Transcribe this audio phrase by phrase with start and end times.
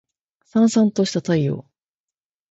[0.45, 1.63] 燦燦とした太陽